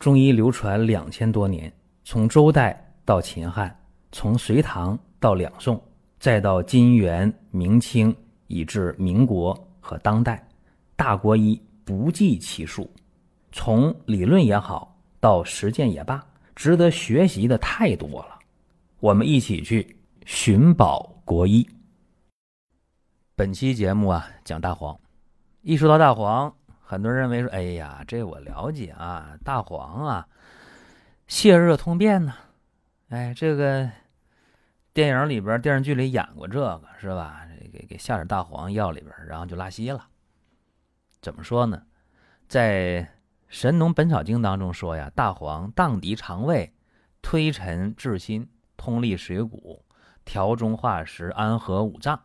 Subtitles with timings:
[0.00, 1.70] 中医流传两千多年，
[2.04, 3.78] 从周代到秦汉，
[4.12, 5.78] 从隋唐到两宋，
[6.18, 8.16] 再到金元明清，
[8.46, 10.42] 以至民国和当代，
[10.96, 12.90] 大国医不计其数。
[13.52, 16.26] 从理论也好，到实践也罢，
[16.56, 18.38] 值得学习的太多了。
[19.00, 19.94] 我们一起去
[20.24, 21.68] 寻宝国医。
[23.36, 24.98] 本期节目啊，讲大黄。
[25.60, 26.54] 一说到大黄，
[26.90, 30.26] 很多人认为说：“哎呀，这我了解啊，大黄啊，
[31.28, 32.34] 泻热通便呢。”
[33.10, 33.88] 哎，这个
[34.92, 37.46] 电影里边、电视剧里演过这个是吧？
[37.72, 40.08] 给给下点大黄药里边，然后就拉稀了。
[41.22, 41.80] 怎么说呢？
[42.48, 43.04] 在
[43.46, 46.74] 《神农本草经》当中说呀，大黄荡涤肠胃，
[47.22, 49.84] 推陈治心，通利水谷，
[50.24, 52.20] 调中化食，安和五脏。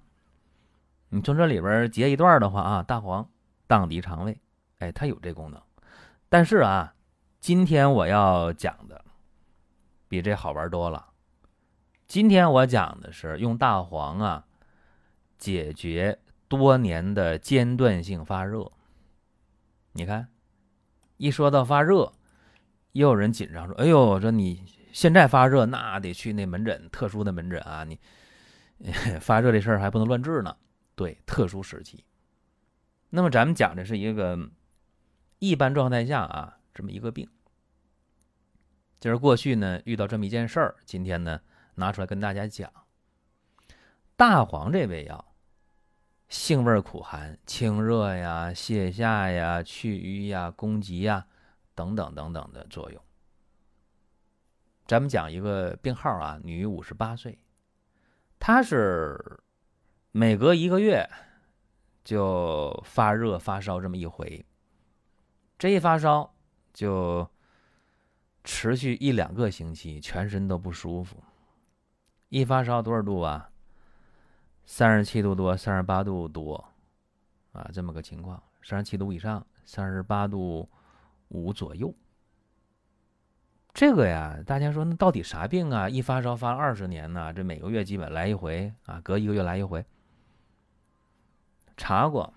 [1.09, 3.29] 你从这里边截一段的话啊，大黄
[3.68, 4.40] 荡涤肠胃，
[4.85, 5.59] 哎，它有这功能。
[6.30, 6.93] 但是啊，
[7.40, 9.04] 今天我要讲的
[10.07, 11.07] 比这好玩多了。
[12.07, 14.45] 今天我讲的是用大黄啊
[15.40, 18.71] 解决多年的间断性发热。
[19.93, 20.27] 你看，
[21.17, 22.13] 一说到发热，
[22.91, 27.99] 又有人紧张说：“哎呦，说你现在发热，那得去那门诊，特殊的门诊啊，你
[29.20, 30.55] 发热这事儿还不能乱治呢。”
[30.95, 32.05] 对，特殊时期。
[33.10, 34.38] 那么咱们讲的是一个
[35.48, 37.29] 一般状态下啊，这么一个病。
[38.99, 41.41] 就是过去呢遇到这么一件事儿，今天呢
[41.76, 42.71] 拿出来跟大家讲。
[44.16, 45.34] 大黄这味药，
[46.29, 51.27] 性味苦寒，清热呀、泻下呀、去瘀呀、攻急呀
[51.73, 53.01] 等等等等的作用。
[54.88, 57.40] 咱们讲一个病号啊，女，五十八岁，
[58.40, 59.40] 她是。
[60.18, 61.10] 每隔一个月
[62.05, 64.46] 就发热发烧这么一回，
[65.57, 66.34] 这一发烧
[66.73, 67.29] 就
[68.44, 71.23] 持续一两个星期，全身都不舒服。
[72.29, 73.49] 一发烧多少度啊？
[74.65, 76.63] 三十七度多，三十八度多
[77.53, 78.41] 啊，这么个情况。
[78.63, 80.67] 三十七度以上，三十八度
[81.29, 81.94] 五左右。
[83.73, 85.88] 这个呀，大家说那到底啥病啊？
[85.88, 87.31] 一发烧发二十年呢？
[87.33, 89.85] 这每个月基本来一回啊，隔一个月来一回。
[91.77, 92.33] 查过，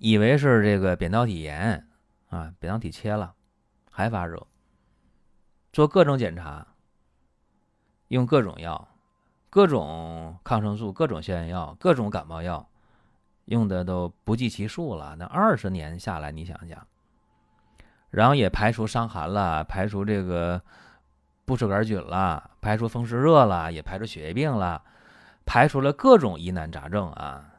[0.00, 1.86] 以为是这个扁桃体炎
[2.30, 3.34] 啊，扁桃体切了，
[3.90, 4.46] 还发热。
[5.74, 6.66] 做各种检查，
[8.08, 8.88] 用各种药，
[9.50, 12.66] 各种抗生素，各种消炎药，各种感冒药，
[13.44, 15.14] 用的都不计其数了。
[15.18, 16.86] 那二十年下来，你想想，
[18.08, 20.62] 然后也排除伤寒了，排除这个
[21.44, 24.82] 布氏杆菌了，排除风湿热了，也排除血液病了，
[25.44, 27.52] 排除了各种疑难杂症啊。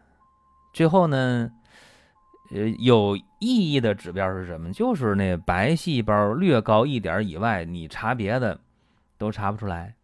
[0.73, 1.51] 最后呢，
[2.53, 4.71] 呃，有意义的指标是什么？
[4.73, 8.59] 就是那白细胞略高一点以外，你查别的
[9.17, 9.95] 都查不出来。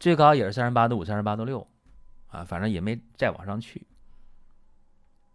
[0.00, 1.66] 最高也是三十八度五、三十八度六，
[2.28, 3.86] 啊，反正也没再往上去。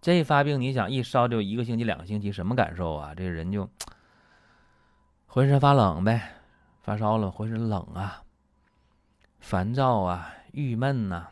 [0.02, 3.16] 这一发病，你想一烧就一个星期、两个星期，什么感受啊？
[3.16, 3.70] 这人就
[5.26, 6.34] 浑身发冷呗，
[6.82, 8.24] 发烧了，浑身冷啊，
[9.40, 11.30] 烦躁啊，郁闷呐。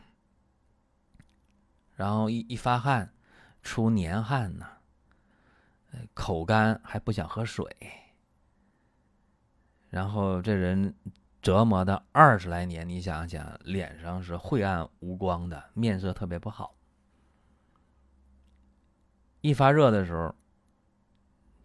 [1.95, 3.11] 然后一一发汗，
[3.61, 4.67] 出黏汗呐，
[6.13, 7.65] 口干还不想喝水，
[9.89, 10.95] 然后这人
[11.41, 16.75] 折磨的二十来年，你想想，脸上是晦暗无光的，面色特别不好。
[19.41, 20.35] 一发热的时候，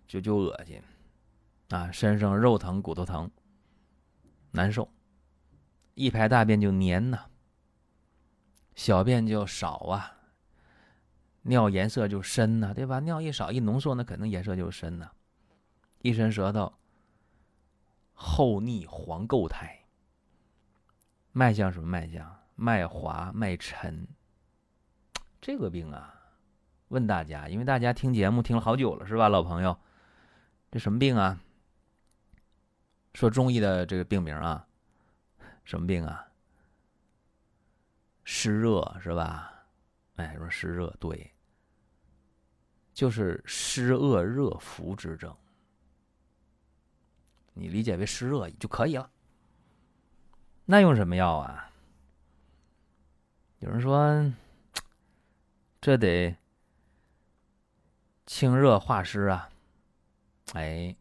[0.06, 0.82] 就就恶心，
[1.68, 3.30] 啊，身上肉疼骨头疼，
[4.52, 4.90] 难受，
[5.94, 7.26] 一排大便就黏呐，
[8.74, 10.15] 小便就少啊。
[11.48, 12.98] 尿颜色就深呐，对吧？
[13.00, 15.10] 尿一少一浓缩，那肯定颜色就深呐。
[16.02, 16.72] 一伸舌头，
[18.14, 19.84] 厚腻黄垢苔。
[21.32, 22.36] 脉象什么脉象？
[22.56, 24.06] 脉滑脉沉。
[25.40, 26.14] 这个病啊，
[26.88, 29.78] 问大家，因为大家听节目听了好久了，是吧，老朋友？
[30.72, 31.40] 这什么病啊？
[33.14, 34.66] 说中医的这个病名啊，
[35.64, 36.26] 什么病啊？
[38.24, 39.52] 湿热是吧？
[40.16, 41.32] 哎，说湿热对。
[42.96, 45.36] 就是湿恶热伏之症，
[47.52, 49.10] 你理解为湿热就可以了。
[50.64, 51.70] 那用什么药啊？
[53.58, 54.32] 有人说，
[55.78, 56.34] 这得
[58.24, 59.50] 清热化湿啊。
[60.54, 60.96] 哎，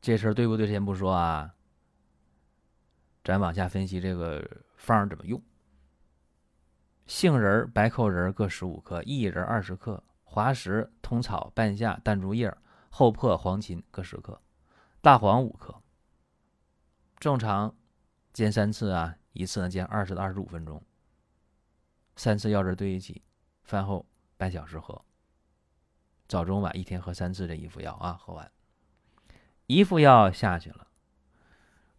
[0.00, 0.66] 这事儿对不对？
[0.66, 1.54] 先不说啊，
[3.22, 4.42] 咱往下分析这个
[4.78, 5.42] 方怎么用。
[7.04, 10.02] 杏仁、白蔻仁各十五克，薏仁二十克。
[10.38, 12.56] 滑石、通草、半夏、淡竹叶、
[12.90, 14.40] 厚朴、黄芩各十克，
[15.00, 15.82] 大黄五克，
[17.18, 17.74] 正常
[18.32, 20.80] 煎三次啊，一次呢煎二十到二十五分钟，
[22.14, 23.24] 三次药汁兑一起，
[23.64, 24.06] 饭后
[24.36, 25.04] 半小时喝。
[26.28, 28.48] 早中晚一天喝三次这一副药啊，喝完
[29.66, 30.86] 一副药下去了，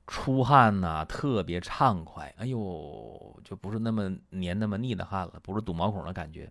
[0.07, 6.49] 出汗呐，特别畅快，哎呦，就不是那么黏、那么腻的汗了，不是堵毛孔的感觉。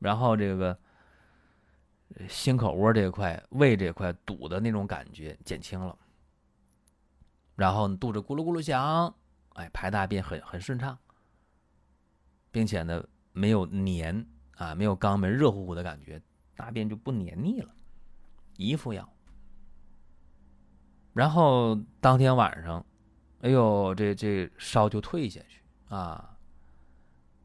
[0.00, 0.76] 然后这个
[2.28, 5.96] 心口窝这块、胃这块堵的那种感觉减轻了，
[7.54, 9.14] 然后肚子咕噜咕噜响，
[9.50, 10.98] 哎，排大便很很顺畅，
[12.50, 14.26] 并且呢没有黏
[14.56, 16.20] 啊，没有肛门热乎乎的感觉。
[16.56, 17.74] 大便就不黏腻了，
[18.58, 19.10] 一副药，
[21.14, 22.84] 然后当天晚上，
[23.40, 26.29] 哎呦，这这烧就退下去啊，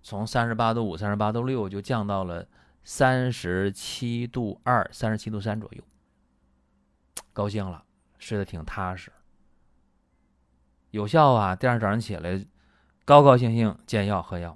[0.06, 2.48] 从三十八度五、三十八度六就降到了
[2.84, 5.84] 三十七度二、三十七度三左右，
[7.34, 7.84] 高兴了，
[8.20, 9.12] 睡得挺踏实，
[10.92, 11.56] 有效啊！
[11.56, 12.46] 第二天早上起来，
[13.04, 14.56] 高高兴兴煎药喝药，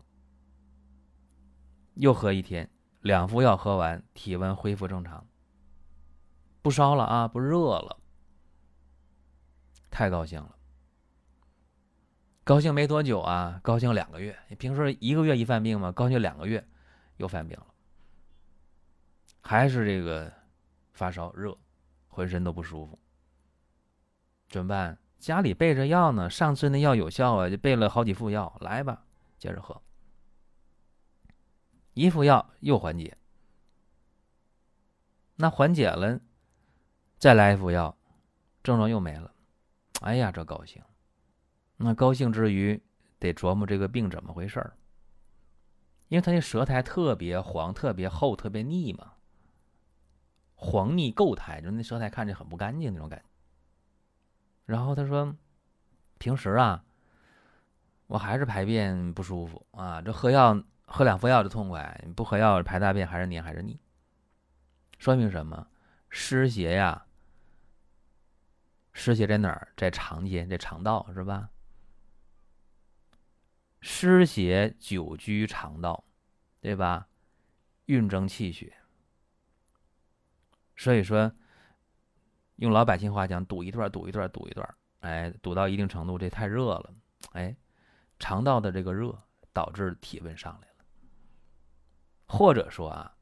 [1.96, 2.70] 又喝一天。
[3.02, 5.26] 两副药喝完，体温恢复正常，
[6.62, 7.98] 不烧了啊，不热了，
[9.90, 10.59] 太高兴了。
[12.50, 14.36] 高兴没多久啊，高兴两个月。
[14.58, 16.68] 平时一个月一犯病嘛，高兴两个月
[17.18, 17.68] 又犯病了，
[19.40, 20.34] 还是这个
[20.92, 21.56] 发烧热，
[22.08, 22.98] 浑身都不舒服。
[24.48, 24.98] 怎么办？
[25.20, 29.06] 家里备着药呢，上次那药有效啊，就备了好几副药，来吧，
[29.38, 29.80] 接着喝。
[31.94, 33.16] 一副药又缓解，
[35.36, 36.20] 那缓解了，
[37.20, 37.96] 再来一副药，
[38.64, 39.32] 症状又没了。
[40.02, 40.82] 哎呀，这高兴！
[41.82, 42.82] 那高兴之余，
[43.18, 44.76] 得琢磨这个病怎么回事儿。
[46.10, 49.14] 因为他那舌苔特别黄、特别厚、特别腻嘛，
[50.56, 53.26] 黄腻垢苔，就那舌苔看着很不干净那种感觉。
[54.66, 55.36] 然后他说，
[56.18, 56.84] 平时啊，
[58.08, 60.62] 我还是排便不舒服啊，这喝药。
[60.92, 63.80] 喝两副药就痛快，不喝药排大便还是黏还是腻，
[64.98, 65.68] 说明什么？
[66.10, 67.06] 湿邪呀，
[68.92, 69.68] 湿邪在哪儿？
[69.78, 71.52] 在肠间，在肠道是吧？
[73.82, 76.04] 湿邪久居肠道，
[76.60, 77.08] 对吧？
[77.86, 78.72] 运蒸气血，
[80.76, 81.32] 所以说，
[82.58, 86.94] 用老百姓话讲，堵一段，堵一段，堵一段，哎，堵到一定程度，这太热了，
[87.32, 87.56] 哎，
[88.20, 89.18] 肠道的这个热
[89.52, 90.86] 导致体温上来了。
[92.28, 93.18] 或者说啊，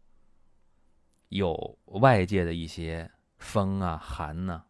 [1.30, 4.66] 有外界的一些风啊、寒呐，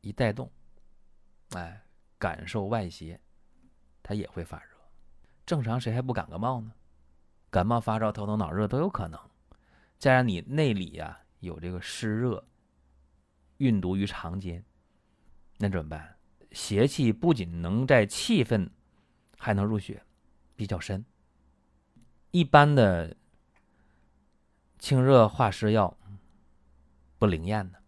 [0.00, 0.50] 一带动，
[1.50, 1.84] 哎，
[2.18, 3.20] 感受外邪，
[4.04, 4.70] 它也会发热。
[5.44, 6.70] 正常谁还不感个冒呢？
[7.50, 9.18] 感冒发烧、头疼脑热都有可能。
[9.98, 12.44] 加上你内里呀有这个湿热，
[13.56, 14.64] 运毒于肠间，
[15.58, 16.16] 那怎么办？
[16.52, 18.70] 邪气不仅能在气分，
[19.38, 20.02] 还能入血，
[20.54, 21.04] 比较深。
[22.30, 23.16] 一般的
[24.78, 25.96] 清热化湿药
[27.18, 27.78] 不灵验的。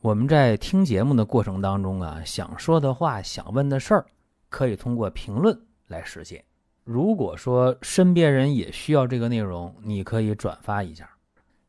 [0.00, 4.06] 我们在听节目的过程当中啊，想说的话、想问的事儿，
[4.50, 6.44] 可以通过评论来实现。
[6.84, 11.08] 如果说身边人也需要这个内容，你可以转发一下。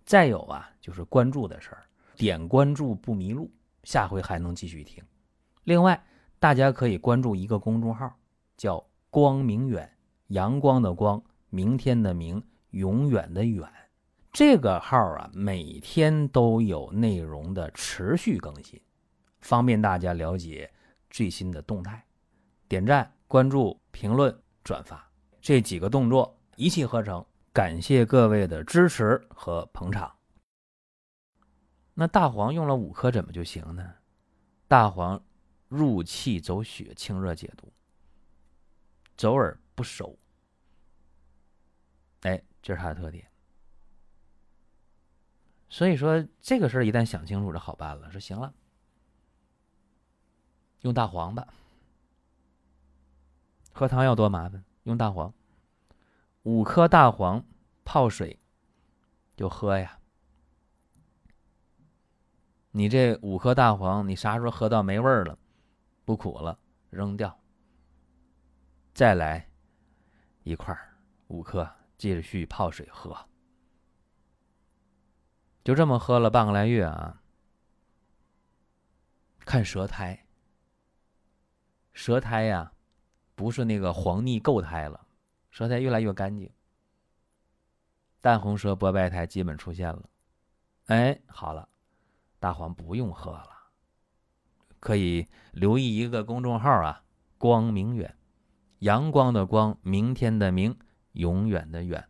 [0.04, 1.84] 再有啊，就是关注的事儿，
[2.18, 3.50] 点关注不迷路，
[3.84, 5.02] 下回还能继续听。
[5.64, 6.04] 另外，
[6.40, 8.12] 大家可以关注一个公众号，
[8.58, 9.90] 叫“光明远”。
[10.30, 13.70] 阳光的光，明天的明，永远的远。
[14.32, 18.82] 这个号啊，每天都有内容的持续更新，
[19.42, 20.72] 方便大家了解
[21.10, 22.04] 最新的动态。
[22.72, 25.06] 点赞、关注、评论、转发
[25.42, 30.16] 这几个动作一气呵成，感谢各位的支持和捧场。
[31.94, 33.94] 那大黄用了五颗，怎么就行呢？
[34.70, 35.22] 大黄
[35.68, 37.70] 入气走血，清热解毒，
[39.18, 40.18] 走而不收。
[42.22, 43.30] 哎，这是它的特点。
[45.68, 48.10] 所以说，这个事儿一旦想清楚，就好办了。
[48.10, 48.54] 说行了，
[50.84, 51.54] 用大黄吧。
[53.72, 55.34] 喝汤要多麻烦，用大黄，
[56.44, 57.46] 五颗大黄
[57.84, 58.40] 泡水
[59.36, 60.00] 就喝呀。
[62.72, 65.38] 你这五颗大黄，你啥时候喝到没味儿了，
[66.06, 66.60] 不苦了，
[66.90, 67.40] 扔掉。
[68.94, 69.50] 再来
[70.44, 70.98] 一块儿，
[71.28, 71.70] 五颗。
[71.98, 73.16] 继续泡水喝，
[75.64, 77.22] 就这么喝了半个来月啊。
[79.46, 80.26] 看舌苔，
[81.94, 82.74] 舌苔呀，
[83.42, 85.04] 不是那个黄腻垢苔了，
[85.50, 86.48] 舌苔越来越干净，
[88.22, 90.08] 淡红舌、薄白苔基本出现了。
[90.86, 91.68] 哎，好了，
[92.40, 93.50] 大黄不用喝了。
[94.80, 97.04] 可以留意一个公众号啊，
[97.40, 98.16] 光明远，
[98.78, 100.78] 阳光的光，明天的明，
[101.14, 102.08] 永远的远。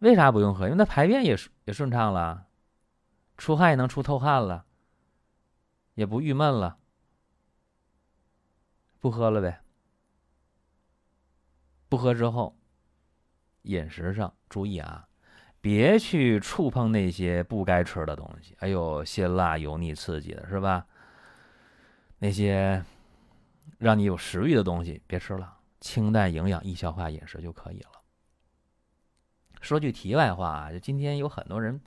[0.00, 0.66] 为啥不用喝？
[0.66, 2.48] 因为它排便也也顺畅了，
[3.36, 4.66] 出汗也能出透汗了，
[5.94, 6.76] 也不郁闷了。
[8.98, 9.62] 不喝了呗。
[11.96, 12.54] 不喝之后，
[13.62, 15.08] 饮食上注意啊，
[15.62, 18.54] 别去触碰那些不该吃的东西。
[18.58, 20.86] 哎呦，辛辣、油腻、刺激的，是吧？
[22.18, 22.84] 那些
[23.78, 27.92] 让你有食欲的东西别吃了，清淡、营养、易消化饮食就可以了。
[29.62, 31.80] 说句题外话啊，就今天有很多人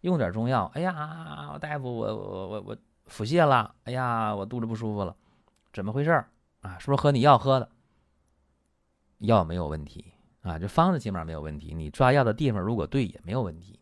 [0.00, 2.76] 用点中药，哎呀，大夫，我我我我
[3.08, 5.14] 腹泻了，哎呀，我肚子不舒服了，
[5.70, 6.24] 怎么回事
[6.62, 6.78] 啊？
[6.80, 7.68] 是不是喝你药喝的？
[9.18, 13.80] 药没有问题啊，这方子起码没有问题，你抓药的地方如果对也没有问题。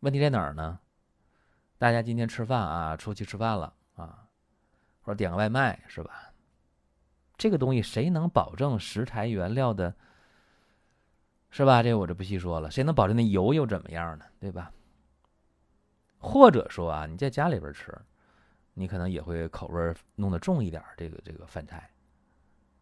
[0.00, 0.78] 问题在哪儿呢？
[1.76, 4.24] 大家今天吃饭啊，出去吃饭了啊。
[5.02, 6.32] 或者点个外卖是吧？
[7.36, 9.94] 这个东西谁能保证食材原料的，
[11.50, 11.82] 是吧？
[11.82, 12.70] 这我就不细说了。
[12.70, 14.24] 谁能保证那油又怎么样呢？
[14.38, 14.70] 对吧？
[16.18, 17.96] 或者说啊，你在家里边吃，
[18.74, 21.90] 你可能也会口味弄得重一点，这个这个饭菜。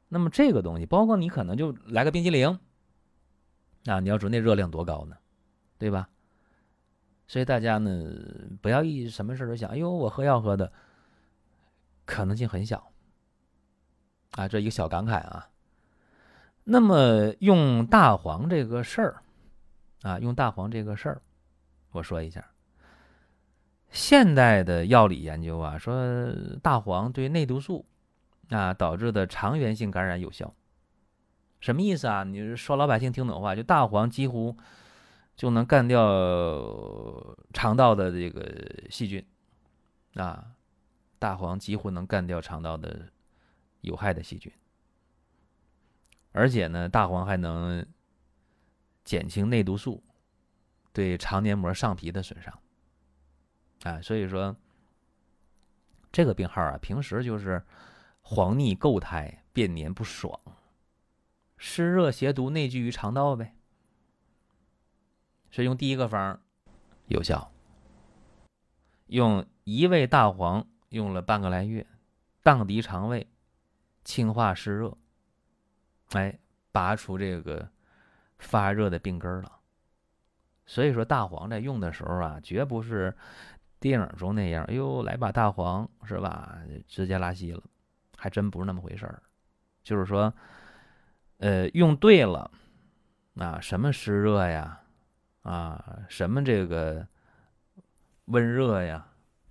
[0.08, 2.58] 那么这个东西，包括你可能就来个冰激凌，
[3.86, 5.16] 啊，你要说那热量多高呢？
[5.78, 6.08] 对吧？
[7.28, 8.12] 所以大家呢，
[8.62, 10.72] 不要一什么事都想，哎呦，我喝药喝的。
[12.04, 12.92] 可能性很小，
[14.36, 15.48] 啊，这一个小感慨啊。
[16.62, 19.22] 那么用大黄这个事儿，
[20.02, 21.20] 啊，用大黄这个事儿，
[21.90, 22.48] 我说一下。
[23.90, 26.32] 现代的药理研究啊，说
[26.62, 27.84] 大黄对内毒素
[28.50, 30.54] 啊导致的肠源性感染有效。
[31.60, 32.24] 什么意思啊？
[32.24, 34.56] 你说老百姓听懂话，就大黄几乎
[35.36, 39.26] 就能干掉肠道的这个细菌，
[40.14, 40.52] 啊。
[41.18, 43.08] 大黄几乎能干掉肠道的
[43.80, 44.52] 有害的细菌，
[46.32, 47.84] 而且呢，大黄还能
[49.02, 50.04] 减轻内毒素
[50.92, 52.52] 对肠黏膜上皮的损伤。
[53.84, 54.54] 啊，所以说
[56.12, 57.64] 这个病号啊，平时就是
[58.28, 60.40] 黄腻垢苔、便黏不爽、
[61.56, 63.54] 湿热邪毒内聚于肠道呗。
[65.52, 66.40] 所以用第一个方
[67.06, 67.52] 有效，
[69.06, 70.66] 用一味大黄。
[70.90, 71.84] 用了半个来月，
[72.42, 73.28] 荡涤肠胃，
[74.04, 74.96] 清化湿热，
[76.12, 76.38] 哎，
[76.70, 77.68] 拔除这个
[78.38, 79.60] 发热的病根了。
[80.64, 83.14] 所以说，大黄在用的时候啊，绝不是
[83.80, 86.56] 电影中那样，哎呦，来把大黄是吧，
[86.86, 87.62] 直接拉稀了，
[88.16, 89.22] 还真不是那么回事儿。
[89.82, 90.32] 就是说，
[91.38, 92.50] 呃，用对了，
[93.36, 94.80] 啊，什么湿热呀，
[95.42, 97.06] 啊，什么这个
[98.24, 99.06] 温热呀。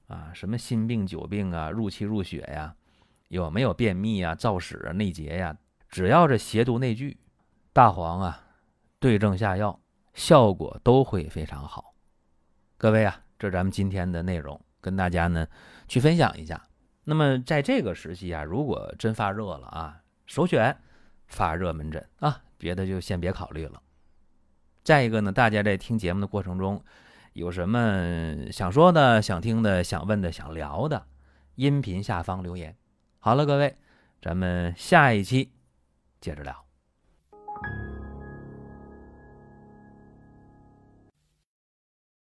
[0.07, 2.75] 啊，什么心病、久病啊，入气入血呀，
[3.29, 5.57] 有没有便秘啊、燥屎啊、内结呀？
[5.89, 7.17] 只要是邪毒内聚，
[7.73, 8.45] 大黄啊，
[8.99, 9.79] 对症下药，
[10.13, 11.95] 效果都会非常好。
[12.77, 15.47] 各位啊，这咱们今天的内容跟大家呢
[15.87, 16.61] 去分享一下。
[17.05, 20.75] 那么在这个时期啊，如果真发热了啊，首选
[21.27, 23.81] 发热门诊啊，别的就先别考虑了。
[24.83, 26.83] 再一个呢，大家在听节目的过程中。
[27.33, 31.05] 有什么想说的、想听的、想问的、想聊的，
[31.55, 32.77] 音频下方留言。
[33.19, 33.75] 好了，各位，
[34.21, 35.51] 咱们下一期
[36.21, 36.64] 接着聊。